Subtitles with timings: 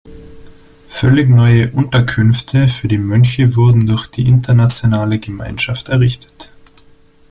[0.87, 6.53] Völlig neue Unterkünfte für die Mönche wurden durch die internationale Gemeinschaft errichtet.